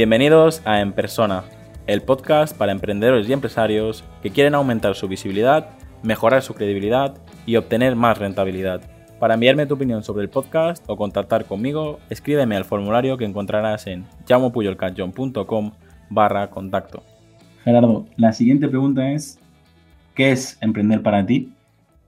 Bienvenidos 0.00 0.62
a 0.64 0.80
En 0.80 0.94
Persona, 0.94 1.44
el 1.86 2.00
podcast 2.00 2.56
para 2.56 2.72
emprendedores 2.72 3.28
y 3.28 3.34
empresarios 3.34 4.02
que 4.22 4.30
quieren 4.30 4.54
aumentar 4.54 4.94
su 4.94 5.08
visibilidad, 5.08 5.72
mejorar 6.02 6.40
su 6.40 6.54
credibilidad 6.54 7.18
y 7.44 7.56
obtener 7.56 7.96
más 7.96 8.16
rentabilidad. 8.16 8.80
Para 9.18 9.34
enviarme 9.34 9.66
tu 9.66 9.74
opinión 9.74 10.02
sobre 10.02 10.22
el 10.22 10.30
podcast 10.30 10.82
o 10.88 10.96
contactar 10.96 11.44
conmigo, 11.44 11.98
escríbeme 12.08 12.56
al 12.56 12.64
formulario 12.64 13.18
que 13.18 13.26
encontrarás 13.26 13.86
en 13.88 14.06
llamopuyolcanchon.com 14.26 15.72
barra 16.08 16.48
contacto. 16.48 17.02
Gerardo, 17.62 18.06
la 18.16 18.32
siguiente 18.32 18.68
pregunta 18.68 19.12
es, 19.12 19.38
¿qué 20.14 20.32
es 20.32 20.56
emprender 20.62 21.02
para 21.02 21.26
ti? 21.26 21.52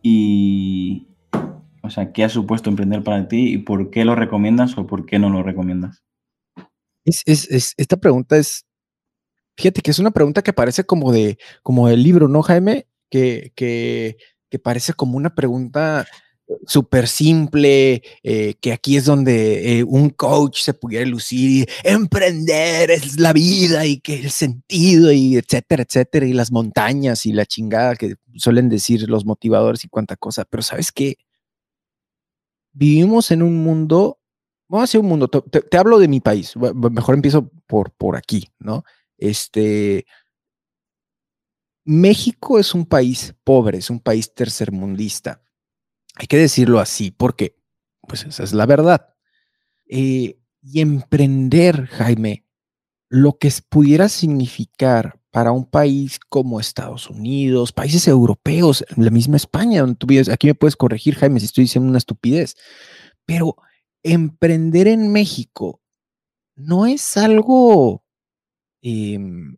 Y, 0.01 1.09
o 1.83 1.91
sea, 1.91 2.11
¿qué 2.11 2.25
ha 2.25 2.31
supuesto 2.31 2.71
emprender 2.71 3.03
para 3.03 3.29
ti 3.29 3.53
y 3.53 3.59
por 3.59 3.91
qué 3.91 4.07
lo 4.07 4.15
recomiendas 4.15 4.79
o 4.79 4.87
por 4.87 5.05
qué 5.05 5.19
no 5.19 5.29
lo 5.29 5.43
recomiendas? 5.43 6.02
Es, 7.05 7.23
es, 7.27 7.75
esta 7.77 7.97
pregunta 7.97 8.37
es, 8.37 8.65
fíjate 9.57 9.83
que 9.83 9.91
es 9.91 9.99
una 9.99 10.11
pregunta 10.11 10.43
que 10.43 10.53
parece 10.53 10.85
como 10.85 11.13
de, 11.13 11.39
como 11.63 11.89
del 11.89 12.03
libro, 12.03 12.29
¿no, 12.29 12.43
Jaime? 12.43 12.87
Que, 13.11 13.53
que, 13.57 14.17
que 14.51 14.59
parece 14.59 14.95
como 14.95 15.17
una 15.17 15.35
pregunta 15.35 16.07
súper 16.67 17.09
simple, 17.09 18.03
eh, 18.23 18.55
que 18.61 18.73
aquí 18.73 18.97
es 18.97 19.05
donde 19.05 19.79
eh, 19.79 19.85
un 19.85 20.11
coach 20.11 20.61
se 20.63 20.75
pudiera 20.75 21.07
lucir 21.07 21.51
y 21.51 21.67
emprender 21.89 22.91
es 22.91 23.19
la 23.19 23.33
vida 23.33 23.87
y 23.87 24.01
que 24.01 24.21
el 24.21 24.31
sentido 24.31 25.13
y 25.13 25.37
etcétera, 25.37 25.85
etcétera, 25.85 26.27
y 26.27 26.33
las 26.33 26.53
montañas 26.53 27.27
y 27.27 27.33
la 27.33 27.47
chingada 27.47 27.97
que 27.97 28.17
suelen 28.35 28.69
decir 28.69 29.09
los 29.09 29.25
motivadores 29.25 29.85
y 29.85 29.89
cuánta 29.89 30.17
cosa. 30.17 30.45
Pero 30.45 30.63
sabes 30.63 30.93
qué? 30.93 31.17
Vivimos 32.73 33.31
en 33.31 33.43
un 33.43 33.63
mundo, 33.63 34.19
vamos 34.73 34.83
a 34.83 34.89
decir 34.89 35.01
un 35.01 35.07
mundo, 35.07 35.29
te, 35.29 35.77
hablo 35.77 35.99
de 35.99 36.09
mi 36.09 36.21
país, 36.21 36.55
mejor 36.57 37.15
empiezo 37.15 37.49
por, 37.67 37.93
por 37.93 38.17
aquí, 38.17 38.49
¿no? 38.59 38.85
Este, 39.19 40.07
México 41.85 42.59
es 42.59 42.75
un 42.75 42.87
país 42.87 43.35
pobre, 43.45 43.79
es 43.79 43.91
un 43.91 44.01
país 44.01 44.35
tercermundista 44.35 45.43
hay 46.15 46.27
que 46.27 46.37
decirlo 46.37 46.81
así 46.81 47.11
porque, 47.11 47.57
pues 48.07 48.25
esa 48.25 48.45
es 48.45 48.53
la 48.53 48.67
verdad. 48.67 49.15
Eh, 49.89 50.39
y 50.63 50.81
emprender, 50.81 51.87
Jaime, 51.87 52.47
lo 53.09 53.39
que 53.39 53.53
pudiera 53.69 54.09
significar 54.09 55.21
para 55.31 55.53
un 55.53 55.65
país 55.65 56.21
como 56.29 56.61
Estados 56.61 57.09
Unidos, 57.09 57.73
países 57.73 58.07
europeos, 58.07 58.85
la 58.97 59.11
misma 59.11 59.37
España, 59.37 59.81
donde 59.81 59.97
tú 59.97 60.07
vives, 60.07 60.29
aquí 60.29 60.47
me 60.47 60.55
puedes 60.55 60.77
corregir, 60.77 61.15
Jaime, 61.17 61.41
si 61.41 61.47
estoy 61.47 61.65
diciendo 61.65 61.89
una 61.89 61.99
estupidez, 61.99 62.55
pero 63.25 63.57
emprender 64.03 64.89
en 64.89 65.13
México 65.13 65.81
no 66.57 66.87
es 66.87 67.17
algo 67.17 68.05
em, 68.83 69.57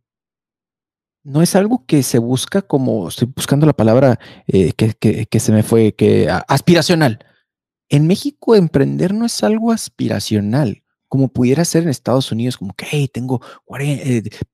no 1.25 1.43
es 1.43 1.57
algo 1.57 1.85
que 1.87 2.03
se 2.03 2.19
busca 2.19 2.63
como, 2.63 3.09
estoy 3.09 3.33
buscando 3.35 3.67
la 3.67 3.73
palabra 3.73 4.21
eh, 4.47 4.73
que, 4.75 5.41
se 5.41 5.53
me 5.53 5.63
fue, 5.63 5.95
que 5.95 6.29
aspiracional. 6.49 7.25
En 7.89 8.07
México 8.07 8.55
emprender 8.55 9.15
no 9.15 9.25
es 9.25 9.43
algo 9.43 9.73
aspiracional, 9.73 10.84
como 11.15 11.29
pudiera 11.29 11.65
ser 11.65 11.85
en 11.85 11.91
Estados 11.91 12.33
Unidos, 12.33 12.57
como 12.57 12.75
que, 12.75 13.07
tengo 13.07 13.41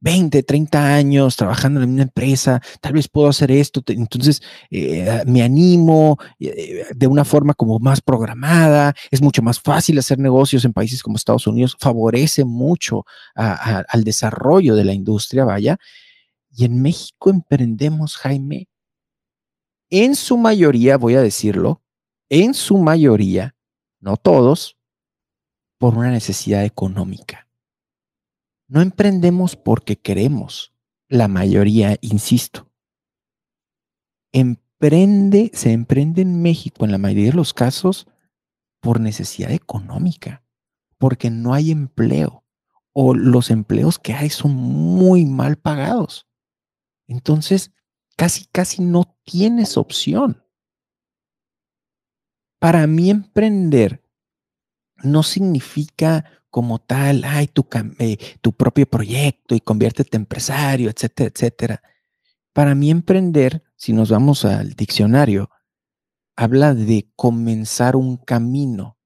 20, 0.00 0.42
30 0.42 0.78
eh, 0.78 0.92
años 0.92 1.34
trabajando 1.34 1.83
en 1.83 1.89
una 1.89 2.02
empresa, 2.02 2.61
tal 2.83 2.92
vez 2.92 3.08
puedo 3.08 3.29
hacer 3.29 3.51
esto, 3.51 3.83
entonces 3.86 4.42
eh, 4.70 5.23
me 5.24 5.42
animo 5.42 6.18
de 6.39 7.07
una 7.07 7.24
forma 7.24 7.55
como 7.55 7.79
más 7.79 8.02
programada, 8.02 8.95
es 9.11 9.23
mucho 9.23 9.40
más 9.40 9.58
fácil 9.58 9.98
hacer 9.98 10.18
negocios 10.18 10.67
en 10.67 10.74
países 10.74 11.02
como 11.02 11.17
Estados 11.17 11.46
Unidos, 11.46 11.79
favorece 11.80 12.45
mucho 12.45 13.06
al 13.35 14.05
desarrollo 14.05 14.77
de 14.77 14.85
la 14.85 14.92
industria, 14.92 15.46
vaya, 15.46 15.79
y 16.51 16.67
en 16.67 16.83
México 16.83 17.30
emprendemos, 17.30 18.18
Jaime, 18.18 18.68
en 19.89 20.14
su 20.14 20.36
mayoría, 20.36 20.98
voy 20.98 21.14
a 21.14 21.23
decirlo, 21.23 21.80
en 22.29 22.52
su 22.52 22.77
mayoría, 22.77 23.55
no 23.98 24.18
todos, 24.18 24.77
por 25.80 25.96
una 25.96 26.11
necesidad 26.11 26.63
económica. 26.67 27.48
No 28.68 28.83
emprendemos 28.83 29.57
porque 29.57 29.96
queremos, 29.96 30.74
la 31.08 31.27
mayoría, 31.27 31.96
insisto. 32.02 32.70
Emprende, 34.30 35.51
se 35.55 35.73
emprende 35.73 36.20
en 36.20 36.42
México 36.42 36.85
en 36.85 36.92
la 36.92 36.98
mayoría 36.98 37.30
de 37.30 37.36
los 37.36 37.55
casos 37.55 38.07
por 38.80 39.01
necesidad 39.01 39.52
económica, 39.52 40.45
porque 40.98 41.30
no 41.30 41.55
hay 41.55 41.70
empleo 41.70 42.45
o 42.92 43.14
los 43.14 43.51
empleos 43.51 43.98
que 43.98 44.12
hay 44.12 44.29
son 44.29 44.55
muy 44.55 45.24
mal 45.24 45.57
pagados. 45.57 46.29
Entonces, 47.08 47.73
casi, 48.17 48.45
casi 48.52 48.83
no 48.83 49.17
tienes 49.24 49.79
opción. 49.79 50.45
Para 52.58 52.86
mí 52.86 53.08
emprender 53.08 53.99
no 55.02 55.22
significa 55.22 56.24
como 56.50 56.78
tal, 56.78 57.24
ay, 57.24 57.46
tu, 57.46 57.66
eh, 57.98 58.16
tu 58.40 58.52
propio 58.52 58.86
proyecto 58.86 59.55
y 59.55 59.61
conviértete 59.61 60.16
empresario, 60.16 60.90
etcétera, 60.90 61.30
etcétera. 61.33 61.83
Para 62.52 62.74
mí 62.74 62.90
emprender, 62.90 63.62
si 63.77 63.92
nos 63.92 64.11
vamos 64.11 64.44
al 64.44 64.74
diccionario, 64.74 65.50
habla 66.36 66.74
de 66.74 67.08
comenzar 67.14 67.94
un 67.96 68.16
camino. 68.16 68.98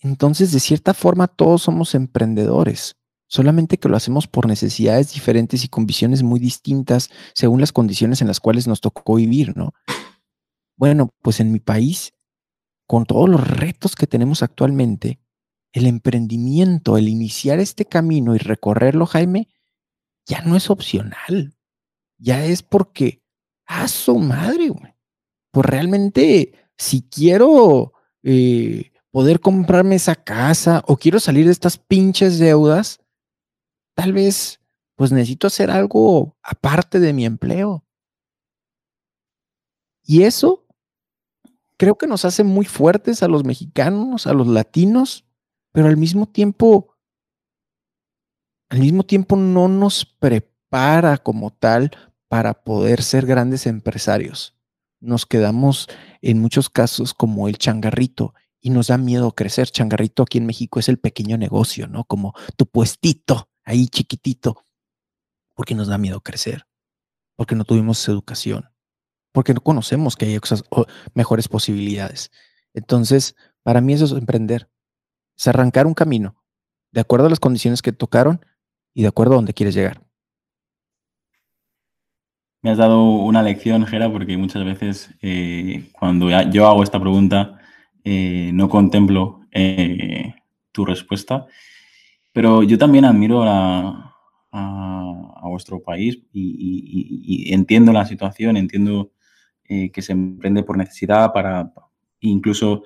Entonces, 0.00 0.52
de 0.52 0.60
cierta 0.60 0.94
forma, 0.94 1.26
todos 1.28 1.62
somos 1.62 1.94
emprendedores 1.94 2.96
solamente 3.34 3.78
que 3.78 3.88
lo 3.88 3.96
hacemos 3.96 4.28
por 4.28 4.46
necesidades 4.46 5.12
diferentes 5.12 5.64
y 5.64 5.68
con 5.68 5.86
visiones 5.86 6.22
muy 6.22 6.38
distintas 6.38 7.10
según 7.34 7.60
las 7.60 7.72
condiciones 7.72 8.20
en 8.20 8.28
las 8.28 8.38
cuales 8.38 8.68
nos 8.68 8.80
tocó 8.80 9.16
vivir, 9.16 9.56
¿no? 9.56 9.72
Bueno, 10.76 11.12
pues 11.20 11.40
en 11.40 11.50
mi 11.50 11.58
país, 11.58 12.13
con 12.86 13.06
todos 13.06 13.28
los 13.28 13.46
retos 13.46 13.96
que 13.96 14.06
tenemos 14.06 14.42
actualmente, 14.42 15.20
el 15.72 15.86
emprendimiento, 15.86 16.96
el 16.96 17.08
iniciar 17.08 17.58
este 17.58 17.84
camino 17.84 18.34
y 18.34 18.38
recorrerlo, 18.38 19.06
Jaime, 19.06 19.48
ya 20.26 20.40
no 20.42 20.56
es 20.56 20.70
opcional. 20.70 21.56
Ya 22.18 22.44
es 22.44 22.62
porque, 22.62 23.22
a 23.66 23.88
su 23.88 24.18
madre, 24.18 24.68
güey. 24.68 24.94
Pues 25.50 25.66
realmente, 25.66 26.52
si 26.76 27.02
quiero 27.02 27.92
eh, 28.22 28.92
poder 29.10 29.40
comprarme 29.40 29.96
esa 29.96 30.14
casa 30.14 30.82
o 30.86 30.96
quiero 30.96 31.20
salir 31.20 31.46
de 31.46 31.52
estas 31.52 31.78
pinches 31.78 32.38
deudas, 32.38 33.00
tal 33.94 34.12
vez 34.12 34.60
pues 34.96 35.10
necesito 35.12 35.46
hacer 35.48 35.70
algo 35.70 36.36
aparte 36.42 37.00
de 37.00 37.12
mi 37.12 37.24
empleo. 37.24 37.84
Y 40.04 40.22
eso 40.22 40.63
creo 41.76 41.96
que 41.96 42.06
nos 42.06 42.24
hace 42.24 42.44
muy 42.44 42.64
fuertes 42.64 43.22
a 43.22 43.28
los 43.28 43.44
mexicanos, 43.44 44.26
a 44.26 44.32
los 44.32 44.46
latinos, 44.46 45.24
pero 45.72 45.88
al 45.88 45.96
mismo 45.96 46.26
tiempo, 46.26 46.94
al 48.70 48.80
mismo 48.80 49.04
tiempo 49.04 49.36
no 49.36 49.68
nos 49.68 50.04
prepara 50.04 51.18
como 51.18 51.50
tal 51.50 51.90
para 52.28 52.64
poder 52.64 53.02
ser 53.02 53.26
grandes 53.26 53.66
empresarios. 53.66 54.56
Nos 55.00 55.26
quedamos 55.26 55.88
en 56.22 56.40
muchos 56.40 56.70
casos 56.70 57.12
como 57.14 57.48
el 57.48 57.58
changarrito 57.58 58.34
y 58.60 58.70
nos 58.70 58.86
da 58.86 58.96
miedo 58.96 59.32
crecer. 59.32 59.68
Changarrito 59.68 60.22
aquí 60.22 60.38
en 60.38 60.46
México 60.46 60.80
es 60.80 60.88
el 60.88 60.98
pequeño 60.98 61.36
negocio, 61.36 61.86
¿no? 61.86 62.04
Como 62.04 62.32
tu 62.56 62.66
puestito 62.66 63.50
ahí 63.64 63.88
chiquitito, 63.88 64.64
porque 65.54 65.74
nos 65.74 65.88
da 65.88 65.98
miedo 65.98 66.20
crecer, 66.20 66.66
porque 67.36 67.54
no 67.54 67.64
tuvimos 67.64 68.06
educación, 68.08 68.70
porque 69.34 69.52
no 69.52 69.60
conocemos 69.60 70.14
que 70.16 70.26
hay 70.26 70.38
mejores 71.12 71.48
posibilidades. 71.48 72.30
Entonces, 72.72 73.36
para 73.62 73.80
mí 73.82 73.92
eso 73.92 74.04
es 74.04 74.12
emprender, 74.12 74.68
es 75.36 75.48
arrancar 75.48 75.86
un 75.86 75.94
camino 75.94 76.36
de 76.92 77.00
acuerdo 77.00 77.26
a 77.26 77.30
las 77.30 77.40
condiciones 77.40 77.82
que 77.82 77.92
tocaron 77.92 78.46
y 78.94 79.02
de 79.02 79.08
acuerdo 79.08 79.34
a 79.34 79.36
donde 79.36 79.52
quieres 79.52 79.74
llegar. 79.74 80.00
Me 82.62 82.70
has 82.70 82.78
dado 82.78 83.02
una 83.02 83.42
lección, 83.42 83.84
Gera, 83.86 84.10
porque 84.10 84.38
muchas 84.38 84.64
veces 84.64 85.10
eh, 85.20 85.90
cuando 85.92 86.30
yo 86.50 86.66
hago 86.66 86.82
esta 86.82 87.00
pregunta 87.00 87.58
eh, 88.04 88.50
no 88.54 88.68
contemplo 88.68 89.40
eh, 89.50 90.34
tu 90.72 90.84
respuesta 90.86 91.46
pero 92.34 92.64
yo 92.64 92.76
también 92.76 93.06
admiro 93.06 93.44
a, 93.44 94.10
vuestro 95.44 95.80
país 95.80 96.18
y, 96.32 97.54
entiendo 97.54 97.92
la 97.92 98.04
situación, 98.06 98.56
entiendo 98.56 99.12
eh, 99.68 99.90
que 99.90 100.02
se 100.02 100.12
emprende 100.12 100.62
por 100.62 100.76
necesidad 100.76 101.32
para, 101.32 101.72
incluso 102.20 102.84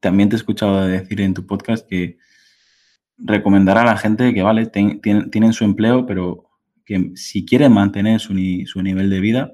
también 0.00 0.28
te 0.28 0.36
he 0.36 0.38
escuchado 0.38 0.86
decir 0.86 1.20
en 1.20 1.34
tu 1.34 1.46
podcast 1.46 1.88
que 1.88 2.18
recomendar 3.18 3.78
a 3.78 3.84
la 3.84 3.96
gente 3.96 4.32
que, 4.32 4.42
vale, 4.42 4.66
tienen, 4.66 5.52
su 5.52 5.64
empleo, 5.64 6.06
pero 6.06 6.44
que 6.84 7.12
si 7.14 7.44
quieren 7.44 7.72
mantener 7.72 8.20
su, 8.20 8.34
nivel 8.34 9.10
de 9.10 9.20
vida, 9.20 9.52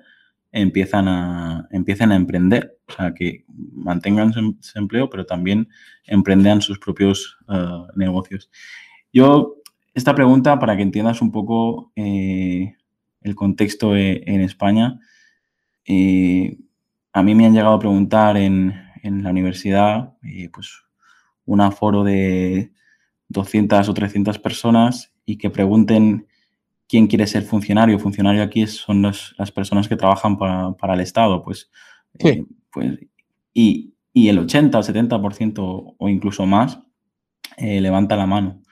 empiezan 0.52 1.08
a, 1.08 1.66
empiezan 1.70 2.12
a 2.12 2.16
emprender. 2.16 2.78
O 2.88 2.92
sea, 2.92 3.14
que 3.14 3.44
mantengan 3.48 4.32
su, 4.32 4.56
empleo, 4.74 5.08
pero 5.08 5.24
también 5.24 5.68
emprendan 6.04 6.60
sus 6.60 6.78
propios 6.78 7.38
eh, 7.48 7.86
negocios. 7.96 8.50
Yo 9.12 9.56
esta 9.94 10.14
pregunta, 10.14 10.58
para 10.58 10.76
que 10.76 10.82
entiendas 10.82 11.22
un 11.22 11.30
poco 11.30 11.92
eh, 11.94 12.74
el 13.22 13.34
contexto 13.36 13.96
e, 13.96 14.22
en 14.26 14.40
España, 14.40 14.98
a 17.14 17.22
mí 17.22 17.34
me 17.34 17.46
han 17.46 17.54
llegado 17.54 17.74
a 17.74 17.78
preguntar 17.78 18.36
en, 18.36 18.82
la 19.02 19.30
universidad, 19.30 20.14
eh, 20.22 20.48
pues 20.52 20.82
un 21.46 21.60
aforo 21.60 22.04
de 22.04 22.72
200 23.28 23.88
o 23.88 23.94
300 23.94 24.38
personas 24.38 25.12
y 25.26 25.36
que 25.36 25.50
pregunten 25.50 26.26
quién 26.88 27.06
quiere 27.06 27.26
ser 27.26 27.42
funcionario. 27.42 27.98
Funcionario 27.98 28.42
aquí 28.42 28.66
son 28.66 29.02
las 29.02 29.52
personas 29.54 29.88
que 29.88 29.96
trabajan 29.96 30.38
para, 30.38 30.94
el 30.94 31.00
Estado, 31.00 31.42
pues, 31.42 31.70
pues 32.70 32.98
y, 33.52 33.94
y, 34.12 34.28
el 34.28 34.38
80 34.38 34.78
o 34.78 34.82
70% 34.82 35.94
o 35.98 36.08
incluso 36.08 36.46
más 36.46 36.80
levanta 37.58 38.16
la 38.16 38.26
mano 38.26 38.64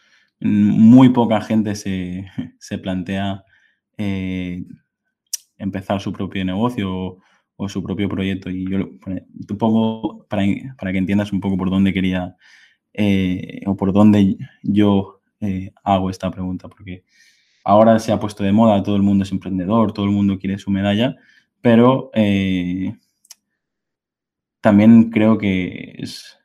muy 0.45 1.11
poca 1.11 1.41
gente 1.41 1.75
se, 1.75 2.79
plantea 2.79 3.45
eh, 3.97 4.65
empezar 5.57 6.01
su 6.01 6.13
propio 6.13 6.45
negocio 6.45 7.19
o, 7.65 7.69
su 7.69 7.83
propio 7.83 8.09
proyecto. 8.09 8.51
Y 8.51 8.69
yo 8.71 8.91
te 9.47 9.55
pongo 9.55 10.27
para, 10.29 10.45
que 10.45 10.99
entiendas 10.99 11.33
un 11.33 11.41
poco 11.41 11.57
por 11.57 11.71
dónde 11.71 11.93
quería 11.93 12.37
eh, 12.93 13.61
o 13.67 13.77
por 13.77 13.93
dónde 13.93 14.37
yo 14.63 15.21
eh, 15.41 15.73
hago 15.85 16.11
esta 16.11 16.31
pregunta, 16.31 16.69
porque 16.69 17.05
ahora 17.65 17.99
se 17.99 18.13
ha 18.13 18.21
puesto 18.21 18.45
de 18.45 18.53
moda, 18.53 18.83
todo 18.83 18.97
el 18.97 19.03
mundo 19.03 19.25
es 19.25 19.33
emprendedor, 19.33 19.93
todo 19.93 20.07
el 20.07 20.13
mundo 20.13 20.39
quiere 20.39 20.59
su 20.59 20.71
medalla, 20.71 21.17
pero 21.61 22.11
también 24.63 25.11
creo 25.11 25.37
que 25.39 25.97
es, 25.99 26.39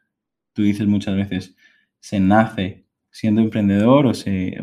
tú 0.53 0.63
dices 0.63 0.87
muchas 0.87 1.15
veces, 1.15 1.55
se 1.99 2.19
nace 2.19 2.85
siendo 3.11 3.41
emprendedor 3.41 4.07
o, 4.07 4.13
se, 4.13 4.57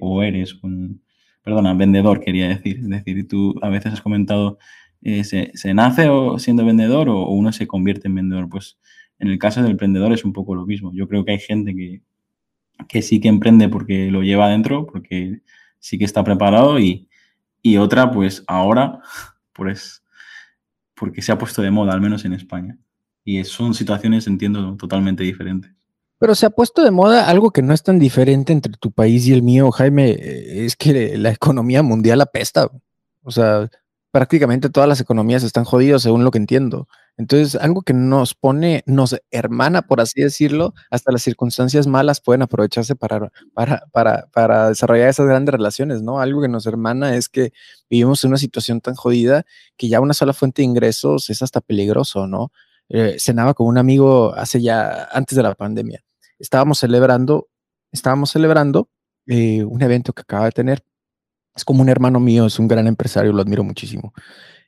o, 0.00 0.22
eh, 0.22 0.28
eres 0.28 0.54
un, 0.62 1.02
perdona, 1.42 1.74
vendedor 1.74 2.20
quería 2.20 2.48
decir. 2.48 2.78
Es 2.78 2.88
decir, 2.88 3.28
tú 3.28 3.54
a 3.62 3.68
veces 3.68 3.92
has 3.92 4.00
comentado, 4.00 4.58
eh, 5.04 5.24
se, 5.24 5.74
nace 5.74 6.08
o 6.08 6.38
siendo 6.38 6.64
vendedor 6.64 7.08
o, 7.08 7.28
uno 7.28 7.52
se 7.52 7.66
convierte 7.66 8.08
en 8.08 8.16
vendedor? 8.16 8.48
Pues 8.48 8.78
en 9.18 9.28
el 9.28 9.38
caso 9.38 9.62
del 9.62 9.72
emprendedor 9.72 10.12
es 10.12 10.24
un 10.24 10.32
poco 10.32 10.54
lo 10.54 10.66
mismo. 10.66 10.92
Yo 10.94 11.06
creo 11.06 11.24
que 11.24 11.32
hay 11.32 11.38
gente 11.38 11.74
que, 11.74 12.02
que 12.88 13.02
sí 13.02 13.20
que 13.20 13.28
emprende 13.28 13.68
porque 13.68 14.10
lo 14.10 14.22
lleva 14.22 14.46
adentro, 14.46 14.86
porque 14.86 15.40
sí 15.78 15.98
que 15.98 16.04
está 16.04 16.24
preparado 16.24 16.78
y, 16.78 17.08
y 17.62 17.76
otra 17.76 18.10
pues 18.10 18.42
ahora 18.46 19.00
pues 19.52 20.02
porque 20.94 21.22
se 21.22 21.32
ha 21.32 21.38
puesto 21.38 21.62
de 21.62 21.70
moda, 21.70 21.92
al 21.92 22.00
menos 22.00 22.24
en 22.24 22.32
España. 22.32 22.78
Y 23.24 23.42
son 23.44 23.74
situaciones, 23.74 24.26
entiendo, 24.26 24.76
totalmente 24.76 25.22
diferentes. 25.22 25.72
Pero 26.18 26.34
se 26.34 26.46
ha 26.46 26.50
puesto 26.50 26.82
de 26.84 26.90
moda 26.90 27.28
algo 27.28 27.50
que 27.50 27.62
no 27.62 27.74
es 27.74 27.82
tan 27.82 27.98
diferente 27.98 28.52
entre 28.52 28.74
tu 28.74 28.92
país 28.92 29.26
y 29.26 29.32
el 29.32 29.42
mío, 29.42 29.70
Jaime, 29.70 30.10
eh, 30.10 30.64
es 30.64 30.76
que 30.76 31.18
la 31.18 31.30
economía 31.30 31.82
mundial 31.82 32.20
apesta. 32.20 32.70
O 33.22 33.30
sea, 33.30 33.68
prácticamente 34.14 34.70
todas 34.70 34.88
las 34.88 35.00
economías 35.00 35.42
están 35.42 35.64
jodidas, 35.64 36.02
según 36.02 36.22
lo 36.22 36.30
que 36.30 36.38
entiendo. 36.38 36.86
Entonces, 37.16 37.60
algo 37.60 37.82
que 37.82 37.94
nos 37.94 38.34
pone, 38.34 38.84
nos 38.86 39.16
hermana, 39.32 39.82
por 39.82 40.00
así 40.00 40.22
decirlo, 40.22 40.72
hasta 40.88 41.10
las 41.10 41.22
circunstancias 41.22 41.88
malas 41.88 42.20
pueden 42.20 42.42
aprovecharse 42.42 42.94
para, 42.94 43.32
para, 43.52 44.28
para, 44.32 44.68
desarrollar 44.68 45.08
esas 45.08 45.26
grandes 45.26 45.52
relaciones, 45.52 46.00
¿no? 46.00 46.20
Algo 46.20 46.42
que 46.42 46.48
nos 46.48 46.66
hermana 46.66 47.16
es 47.16 47.28
que 47.28 47.52
vivimos 47.90 48.22
en 48.22 48.28
una 48.28 48.38
situación 48.38 48.80
tan 48.80 48.94
jodida 48.94 49.44
que 49.76 49.88
ya 49.88 50.00
una 50.00 50.14
sola 50.14 50.32
fuente 50.32 50.62
de 50.62 50.66
ingresos 50.66 51.28
es 51.28 51.42
hasta 51.42 51.60
peligroso, 51.60 52.28
¿no? 52.28 52.52
eh, 52.88 53.16
cenaba 53.18 53.54
con 53.54 53.66
un 53.66 53.78
amigo 53.78 54.34
hace 54.34 54.60
ya, 54.62 55.08
antes 55.12 55.36
de 55.36 55.42
la 55.42 55.54
pandemia. 55.54 56.04
Estábamos 56.38 56.78
celebrando, 56.78 57.48
estábamos 57.92 58.30
celebrando 58.30 58.88
eh, 59.26 59.64
un 59.64 59.82
evento 59.82 60.12
que 60.12 60.22
acaba 60.22 60.46
de 60.46 60.52
tener. 60.52 60.84
Es 61.54 61.64
como 61.64 61.82
un 61.82 61.88
hermano 61.88 62.20
mío, 62.20 62.46
es 62.46 62.58
un 62.58 62.68
gran 62.68 62.86
empresario, 62.86 63.32
lo 63.32 63.42
admiro 63.42 63.64
muchísimo. 63.64 64.12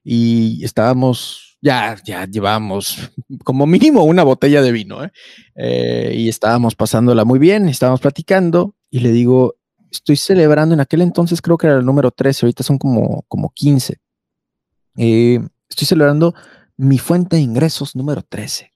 Y 0.05 0.65
estábamos, 0.65 1.59
ya, 1.61 1.97
ya 2.05 2.27
llevamos 2.27 3.11
como 3.45 3.67
mínimo 3.67 4.05
una 4.05 4.23
botella 4.23 4.63
de 4.63 4.73
vino, 4.73 5.05
¿eh? 5.05 5.11
Eh, 5.57 6.15
y 6.17 6.29
estábamos 6.29 6.75
pasándola 6.75 7.25
muy 7.25 7.39
bien, 7.39 7.69
estábamos 7.69 8.01
platicando 8.01 8.75
y 8.91 9.01
le 9.01 9.11
digo, 9.11 9.57
estoy 9.91 10.17
celebrando, 10.17 10.75
en 10.75 10.81
aquel 10.81 11.03
entonces 11.03 11.43
creo 11.43 11.59
que 11.59 11.67
era 11.67 11.77
el 11.77 11.85
número 11.85 12.11
13, 12.11 12.47
ahorita 12.47 12.63
son 12.63 12.79
como, 12.79 13.25
como 13.29 13.51
15. 13.51 13.99
estoy 14.95 15.87
celebrando 15.87 16.35
mi 16.77 16.99
fuente 16.99 17.37
de 17.37 17.43
ingresos 17.43 17.97
número 17.97 18.23
13. 18.23 18.73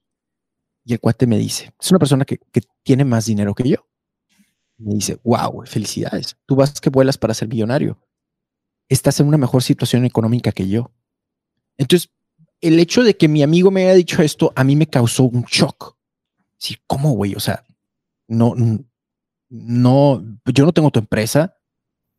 Y 0.85 0.95
el 0.95 1.01
cuate 1.01 1.27
me 1.27 1.39
dice, 1.39 1.73
es 1.79 1.91
una 1.91 1.99
persona 1.99 2.25
que, 2.25 2.39
tiene 2.83 3.05
más 3.05 3.27
dinero 3.27 3.55
que 3.55 3.69
yo. 3.69 3.87
Me 4.81 4.95
dice, 4.95 5.21
wow, 5.23 5.63
felicidades. 5.67 6.37
Tú 6.47 6.57
vas 6.57 6.81
que 6.81 6.91
vuelas 6.91 7.19
para 7.19 7.35
ser 7.35 7.49
millonario. 7.49 7.99
Estás 8.89 9.21
en 9.21 9.29
una 9.29 9.37
mejor 9.37 9.63
situación 9.63 10.05
económica 10.05 10.53
que 10.53 10.69
yo. 10.69 10.91
Entonces, 11.77 12.11
el 12.61 12.79
hecho 12.79 13.03
de 13.03 13.17
que 13.17 13.29
mi 13.29 13.43
amigo 13.43 13.71
me 13.71 13.83
haya 13.83 13.95
dicho 13.95 14.23
esto, 14.23 14.53
a 14.57 14.65
mí 14.65 14.77
me 14.77 14.87
causó 14.87 15.25
un 15.25 15.43
shock. 15.43 15.97
Sí, 16.57 16.77
¿cómo, 16.87 17.13
güey? 17.13 17.35
O 17.35 17.41
sea, 17.41 17.65
no, 18.27 18.55
no, 19.51 20.25
yo 20.47 20.65
no 20.65 20.73
tengo 20.73 20.91
tu 20.91 21.01
empresa. 21.01 21.57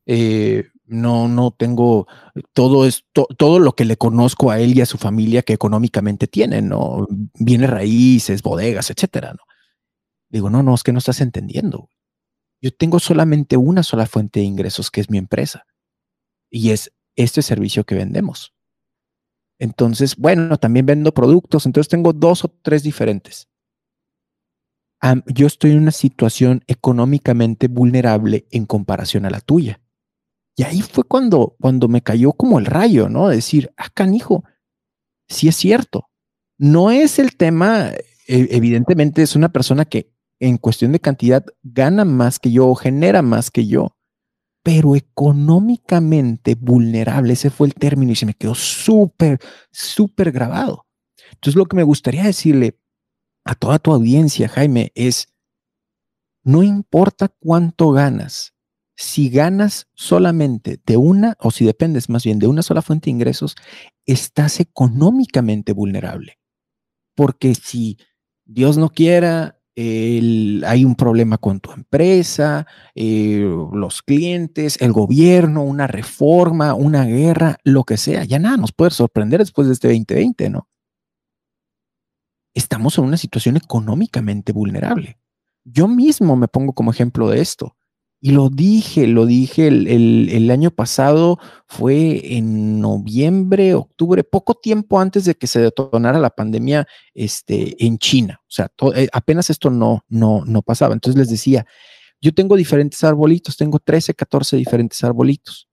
Eh, 0.05 0.65
no, 0.85 1.27
no 1.27 1.51
tengo 1.51 2.05
todo 2.53 2.85
esto, 2.85 3.27
todo 3.37 3.59
lo 3.59 3.73
que 3.73 3.85
le 3.85 3.97
conozco 3.97 4.51
a 4.51 4.59
él 4.59 4.77
y 4.77 4.81
a 4.81 4.85
su 4.85 4.97
familia 4.97 5.41
que 5.41 5.53
económicamente 5.53 6.27
tienen, 6.27 6.67
¿no? 6.69 7.07
Viene 7.39 7.65
raíces, 7.65 8.43
bodegas, 8.43 8.89
etcétera, 8.89 9.33
¿no? 9.33 9.43
Digo, 10.29 10.49
no, 10.49 10.63
no, 10.63 10.75
es 10.75 10.83
que 10.83 10.91
no 10.91 10.99
estás 10.99 11.21
entendiendo. 11.21 11.89
Yo 12.61 12.71
tengo 12.71 12.99
solamente 12.99 13.57
una 13.57 13.83
sola 13.83 14.05
fuente 14.05 14.39
de 14.39 14.45
ingresos, 14.45 14.91
que 14.91 15.01
es 15.01 15.09
mi 15.09 15.17
empresa. 15.17 15.65
Y 16.49 16.71
es 16.71 16.93
este 17.15 17.41
servicio 17.41 17.83
que 17.83 17.95
vendemos. 17.95 18.53
Entonces, 19.59 20.15
bueno, 20.15 20.57
también 20.57 20.85
vendo 20.85 21.13
productos, 21.13 21.65
entonces 21.65 21.87
tengo 21.87 22.13
dos 22.13 22.43
o 22.43 22.49
tres 22.49 22.83
diferentes. 22.83 23.47
yo 25.27 25.47
estoy 25.47 25.71
en 25.71 25.79
una 25.79 25.91
situación 25.91 26.63
económicamente 26.67 27.67
vulnerable 27.67 28.47
en 28.51 28.65
comparación 28.65 29.25
a 29.25 29.31
la 29.31 29.41
tuya. 29.41 29.81
Y 30.55 30.63
ahí 30.63 30.81
fue 30.81 31.03
cuando, 31.03 31.55
cuando 31.59 31.87
me 31.87 32.01
cayó 32.01 32.33
como 32.33 32.59
el 32.59 32.65
rayo, 32.65 33.09
¿no? 33.09 33.29
Decir, 33.29 33.71
ah, 33.77 33.89
canijo, 33.93 34.43
sí 35.27 35.47
es 35.47 35.55
cierto. 35.55 36.09
No 36.57 36.91
es 36.91 37.19
el 37.19 37.35
tema, 37.35 37.91
e, 38.27 38.47
evidentemente 38.51 39.23
es 39.23 39.35
una 39.35 39.51
persona 39.51 39.85
que 39.85 40.10
en 40.41 40.57
cuestión 40.57 40.91
de 40.91 40.99
cantidad 40.99 41.45
gana 41.61 42.03
más 42.03 42.39
que 42.39 42.51
yo 42.51 42.67
o 42.67 42.75
genera 42.75 43.21
más 43.21 43.51
que 43.51 43.67
yo, 43.67 43.95
pero 44.63 44.95
económicamente 44.95 46.55
vulnerable, 46.55 47.33
ese 47.33 47.51
fue 47.51 47.67
el 47.67 47.75
término 47.75 48.11
y 48.11 48.15
se 48.15 48.25
me 48.25 48.33
quedó 48.33 48.55
súper, 48.55 49.39
súper 49.71 50.31
grabado. 50.31 50.87
Entonces 51.31 51.55
lo 51.55 51.67
que 51.67 51.77
me 51.77 51.83
gustaría 51.83 52.23
decirle 52.23 52.79
a 53.45 53.53
toda 53.53 53.77
tu 53.77 53.93
audiencia, 53.93 54.49
Jaime, 54.49 54.91
es, 54.95 55.27
no 56.43 56.63
importa 56.63 57.27
cuánto 57.27 57.91
ganas, 57.91 58.55
si 58.95 59.29
ganas 59.29 59.89
solamente 59.93 60.79
de 60.83 60.97
una, 60.97 61.37
o 61.39 61.51
si 61.51 61.65
dependes 61.65 62.09
más 62.09 62.23
bien 62.23 62.39
de 62.39 62.47
una 62.47 62.63
sola 62.63 62.81
fuente 62.81 63.05
de 63.05 63.11
ingresos, 63.11 63.55
estás 64.07 64.59
económicamente 64.59 65.73
vulnerable. 65.73 66.39
Porque 67.15 67.53
si 67.53 67.99
Dios 68.45 68.77
no 68.77 68.89
quiera, 68.89 69.60
hay 69.75 70.85
un 70.85 70.95
problema 70.95 71.37
con 71.37 71.59
tu 71.59 71.71
empresa, 71.71 72.67
eh, 72.93 73.45
los 73.73 74.01
clientes, 74.01 74.81
el 74.81 74.91
gobierno, 74.91 75.63
una 75.63 75.87
reforma, 75.87 76.73
una 76.73 77.05
guerra, 77.05 77.57
lo 77.63 77.83
que 77.83 77.97
sea, 77.97 78.23
ya 78.25 78.39
nada 78.39 78.57
nos 78.57 78.73
puede 78.73 78.91
sorprender 78.91 79.39
después 79.39 79.67
de 79.67 79.73
este 79.73 79.87
2020, 79.87 80.49
¿no? 80.49 80.67
Estamos 82.53 82.97
en 82.97 83.05
una 83.05 83.17
situación 83.17 83.55
económicamente 83.55 84.51
vulnerable. 84.51 85.17
Yo 85.63 85.87
mismo 85.87 86.35
me 86.35 86.49
pongo 86.49 86.73
como 86.73 86.91
ejemplo 86.91 87.29
de 87.29 87.39
esto. 87.39 87.77
Y 88.23 88.31
lo 88.31 88.49
dije, 88.49 89.07
lo 89.07 89.25
dije 89.25 89.67
el, 89.67 90.51
año 90.51 90.69
pasado, 90.69 91.39
fue 91.65 92.37
en 92.37 92.79
noviembre, 92.79 93.73
octubre, 93.73 94.23
poco 94.23 94.53
tiempo 94.53 94.99
antes 94.99 95.25
de 95.25 95.33
que 95.33 95.47
se 95.47 95.59
detonara 95.59 96.19
la 96.19 96.29
pandemia 96.29 96.87
este, 97.15 97.83
en 97.83 97.97
China. 97.97 98.39
O 98.43 98.51
sea, 98.51 98.71
eh, 98.95 99.07
apenas 99.11 99.49
esto 99.49 99.71
no, 99.71 100.05
no, 100.07 100.45
no 100.45 100.61
pasaba. 100.61 100.93
Entonces 100.93 101.17
les 101.17 101.31
decía, 101.31 101.65
yo 102.21 102.31
tengo 102.31 102.55
diferentes 102.55 103.03
arbolitos, 103.03 103.57
tengo 103.57 103.79
13, 103.79 104.13
14 104.13 104.55
diferentes 104.55 105.03
arbolitos. 105.03 105.67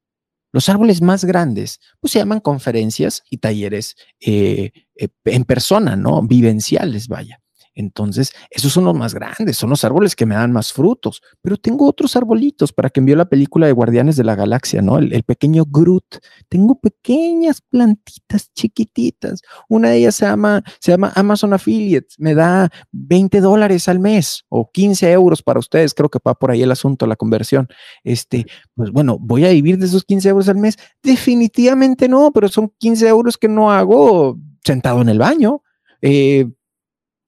Los 0.50 0.70
árboles 0.70 1.02
más 1.02 1.26
grandes, 1.26 1.80
pues 2.00 2.12
se 2.12 2.18
llaman 2.18 2.40
conferencias 2.40 3.22
y 3.28 3.36
talleres 3.36 3.94
eh, 4.20 4.72
eh, 4.96 5.08
en 5.26 5.44
persona, 5.44 5.96
¿no? 5.96 6.22
Vivenciales, 6.22 7.08
vaya. 7.08 7.42
Entonces, 7.78 8.32
esos 8.50 8.72
son 8.72 8.86
los 8.86 8.94
más 8.96 9.14
grandes, 9.14 9.56
son 9.56 9.70
los 9.70 9.84
árboles 9.84 10.16
que 10.16 10.26
me 10.26 10.34
dan 10.34 10.50
más 10.50 10.72
frutos. 10.72 11.22
Pero 11.40 11.56
tengo 11.56 11.86
otros 11.86 12.16
arbolitos 12.16 12.72
para 12.72 12.90
quien 12.90 13.06
vio 13.06 13.14
la 13.14 13.28
película 13.28 13.68
de 13.68 13.72
Guardianes 13.72 14.16
de 14.16 14.24
la 14.24 14.34
Galaxia, 14.34 14.82
¿no? 14.82 14.98
El, 14.98 15.22
pequeño 15.22 15.64
Groot. 15.64 16.18
Tengo 16.48 16.80
pequeñas 16.80 17.60
plantitas 17.60 18.52
chiquititas. 18.52 19.42
Una 19.68 19.90
de 19.90 19.98
ellas 19.98 20.16
se 20.16 20.26
llama, 20.26 20.64
se 20.80 20.90
llama 20.90 21.12
Amazon 21.14 21.52
Affiliates. 21.52 22.16
Me 22.18 22.34
da 22.34 22.68
20 22.90 23.40
dólares 23.40 23.88
al 23.88 24.00
mes 24.00 24.44
o 24.48 24.68
15 24.72 25.12
euros 25.12 25.44
para 25.44 25.60
ustedes. 25.60 25.94
Creo 25.94 26.08
que 26.08 26.18
va 26.26 26.34
por 26.34 26.50
ahí 26.50 26.62
el 26.62 26.72
asunto, 26.72 27.06
la 27.06 27.14
conversión. 27.14 27.68
Este, 28.02 28.44
pues 28.74 28.90
bueno, 28.90 29.18
¿voy 29.20 29.44
a 29.44 29.50
vivir 29.50 29.78
de 29.78 29.86
esos 29.86 30.02
15 30.02 30.28
euros 30.30 30.48
al 30.48 30.56
mes? 30.56 30.76
Definitivamente 31.00 32.08
no, 32.08 32.32
pero 32.32 32.48
son 32.48 32.72
15 32.76 33.06
euros 33.06 33.38
que 33.38 33.46
no 33.46 33.70
hago 33.70 34.36
sentado 34.64 35.00
en 35.00 35.10
el 35.10 35.20
baño. 35.20 35.62
Eh, 36.02 36.46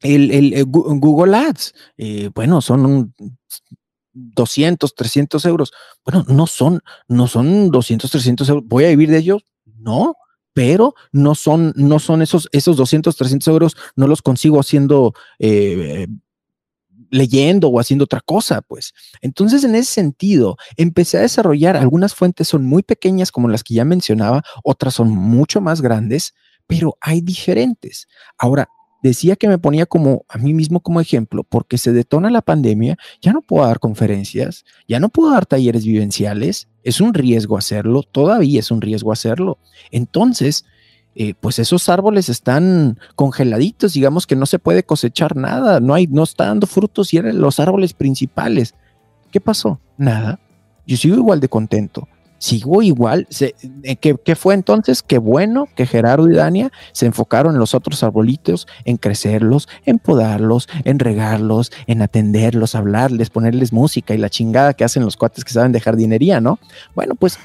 el, 0.03 0.53
eh, 0.55 0.63
Google 0.65 1.37
Ads, 1.37 1.75
eh, 1.99 2.31
bueno, 2.35 2.61
son 2.61 3.15
200, 4.13 4.95
300 4.95 5.45
euros. 5.45 5.73
Bueno, 6.05 6.25
no 6.29 6.47
son, 6.47 6.81
no 7.09 7.27
son 7.29 7.71
200, 7.71 8.11
300 8.11 8.49
euros. 8.49 8.65
¿Voy 8.67 8.85
a 8.85 8.89
vivir 8.89 9.11
de 9.11 9.19
ellos? 9.19 9.43
No, 9.79 10.15
pero 10.53 10.95
no 11.13 11.35
son, 11.35 11.73
no 11.77 11.99
son 11.99 12.23
esos, 12.23 12.49
esos 12.53 12.77
200, 12.77 13.15
300 13.17 13.49
euros, 13.49 13.77
no 13.97 14.07
los 14.07 14.23
consigo 14.23 14.59
haciendo, 14.59 15.15
eh, 15.39 16.07
leyendo 17.11 17.69
o 17.69 17.81
haciendo 17.81 18.05
otra 18.05 18.21
cosa, 18.21 18.63
pues. 18.63 18.93
Entonces, 19.21 19.65
en 19.65 19.75
ese 19.75 19.93
sentido, 19.93 20.57
empecé 20.77 21.19
a 21.19 21.23
desarrollar, 21.23 21.77
algunas 21.77 22.15
fuentes 22.15 22.49
son 22.49 22.67
muy 22.67 22.83
pequeñas, 22.83 23.33
como 23.33 23.49
las 23.49 23.65
que 23.65 23.75
ya 23.75 23.85
mencionaba, 23.85 24.43
otras 24.65 24.95
son 24.95 25.11
mucho 25.11 25.61
más 25.61 25.81
grandes, 25.81 26.35
pero 26.67 26.97
hay 27.01 27.21
diferentes. 27.21 28.07
Ahora, 28.39 28.69
decía 29.03 29.37
que 29.37 29.49
me 29.49 29.59
ponía 29.59 29.87
como 29.87 30.25
a 30.29 30.39
mí 30.39 30.55
mismo 30.55 30.81
como 30.81 31.01
ejemplo, 31.01 31.45
porque 31.45 31.79
se 31.79 31.93
detona 31.93 32.31
la 32.31 32.43
pandemia, 32.43 32.97
ya 33.21 33.33
no 33.33 33.43
puedo 33.43 33.67
dar 33.67 33.81
conferencias, 33.81 34.65
ya 34.89 35.01
no 35.01 35.09
puedo 35.09 35.33
dar 35.33 35.47
talleres 35.47 35.85
vivenciales, 35.85 36.69
es 36.83 37.01
un 37.01 37.15
riesgo 37.15 37.57
hacerlo, 37.57 38.03
todavía 38.03 38.61
es 38.61 38.71
un 38.71 38.81
riesgo 38.81 39.13
hacerlo. 39.13 39.59
Entonces, 39.91 40.65
eh, 41.15 41.35
pues 41.39 41.59
esos 41.59 41.89
árboles 41.89 42.29
están 42.29 42.99
congeladitos, 43.17 43.95
digamos 43.95 44.27
que 44.27 44.37
no 44.37 44.47
se 44.47 44.59
puede 44.59 44.83
cosechar 44.85 45.37
nada, 45.37 45.81
no 45.81 45.95
hay, 45.95 46.07
no 46.07 46.23
está 46.23 46.47
dando 46.47 46.67
frutos 46.67 47.13
y 47.13 47.19
eran 47.19 47.41
los 47.41 47.61
árboles 47.61 47.93
principales. 47.93 48.75
¿Qué 49.31 49.41
pasó? 49.41 49.81
Nada. 49.97 50.41
Yo 50.87 50.97
sigo 50.97 51.17
igual 51.17 51.41
de 51.41 51.49
contento 51.49 52.09
sigo 52.41 52.83
igual. 52.83 53.29
Eh, 53.39 53.97
¿qué, 53.97 54.35
fue 54.35 54.55
entonces? 54.55 55.03
Qué 55.03 55.19
bueno 55.19 55.69
que 55.77 55.87
Gerardo 55.87 56.29
y 56.29 56.35
Dania 56.35 56.73
se 56.93 57.07
enfocaron 57.07 57.55
en 57.55 57.61
los 57.61 57.75
otros 57.75 58.03
arbolitos, 58.03 58.67
en 58.85 58.97
crecerlos, 58.97 59.69
en 59.85 59.99
podarlos, 59.99 60.69
en 60.85 60.99
regarlos, 60.99 61.71
en 61.87 62.03
atenderlos, 62.03 62.75
hablarles, 62.75 63.31
ponerles 63.31 63.73
música 63.73 64.15
y 64.15 64.19
la 64.19 64.31
chingada 64.31 64.75
que 64.75 64.85
hacen 64.85 65.05
los 65.05 65.17
cuates 65.17 65.45
que 65.45 65.53
saben 65.53 65.71
de 65.71 65.81
jardinería, 65.81 66.41
¿no? 66.41 66.59
Bueno, 66.95 67.15
pues 67.15 67.39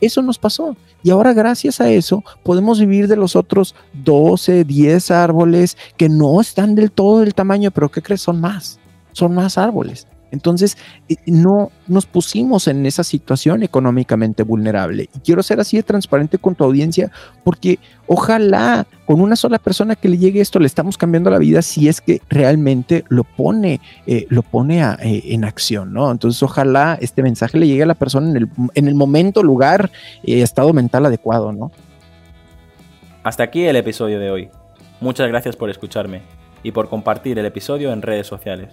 eso 0.00 0.20
nos 0.20 0.38
pasó. 0.38 0.76
Y 1.02 1.10
ahora 1.10 1.32
gracias 1.32 1.80
a 1.80 1.90
eso 1.90 2.22
podemos 2.42 2.78
vivir 2.78 3.08
de 3.08 3.16
los 3.16 3.34
otros 3.34 3.74
12, 4.04 4.64
10 4.64 5.10
árboles 5.10 5.78
que 5.96 6.08
no 6.08 6.40
están 6.40 6.74
del 6.74 6.92
todo 6.92 7.20
del 7.20 7.34
tamaño, 7.34 7.70
pero 7.70 7.90
¿qué 7.90 8.02
crees? 8.02 8.20
Son 8.20 8.40
más. 8.40 8.78
Son 9.12 9.34
más 9.34 9.56
árboles. 9.56 10.06
Entonces, 10.32 10.76
eh, 11.08 11.16
no 11.26 11.70
nos 11.86 12.06
pusimos 12.06 12.66
en 12.66 12.84
esa 12.86 13.04
situación 13.04 13.62
económicamente 13.62 14.42
vulnerable. 14.42 15.08
Y 15.14 15.20
quiero 15.20 15.42
ser 15.42 15.60
así 15.60 15.76
de 15.76 15.84
transparente 15.84 16.38
con 16.38 16.56
tu 16.56 16.64
audiencia 16.64 17.12
porque 17.44 17.78
ojalá 18.06 18.86
con 19.04 19.20
una 19.20 19.36
sola 19.36 19.58
persona 19.58 19.94
que 19.94 20.08
le 20.08 20.18
llegue 20.18 20.40
esto 20.40 20.58
le 20.58 20.66
estamos 20.66 20.96
cambiando 20.96 21.30
la 21.30 21.38
vida 21.38 21.62
si 21.62 21.88
es 21.88 22.00
que 22.00 22.20
realmente 22.28 23.04
lo 23.08 23.24
pone, 23.24 23.80
eh, 24.06 24.26
lo 24.30 24.42
pone 24.42 24.82
eh, 24.82 25.22
en 25.26 25.44
acción, 25.44 25.92
¿no? 25.92 26.10
Entonces, 26.10 26.42
ojalá 26.42 26.98
este 27.00 27.22
mensaje 27.22 27.58
le 27.58 27.68
llegue 27.68 27.84
a 27.84 27.86
la 27.86 27.94
persona 27.94 28.30
en 28.30 28.36
el, 28.36 28.48
en 28.74 28.88
el 28.88 28.94
momento, 28.94 29.42
lugar, 29.42 29.90
estado 30.24 30.72
mental 30.72 31.06
adecuado, 31.06 31.52
¿no? 31.52 31.70
Hasta 33.22 33.44
aquí 33.44 33.64
el 33.64 33.76
episodio 33.76 34.18
de 34.18 34.30
hoy. 34.30 34.48
Muchas 35.00 35.28
gracias 35.28 35.56
por 35.56 35.70
escucharme 35.70 36.22
y 36.62 36.72
por 36.72 36.88
compartir 36.88 37.38
el 37.38 37.46
episodio 37.46 37.92
en 37.92 38.02
redes 38.02 38.26
sociales. 38.26 38.72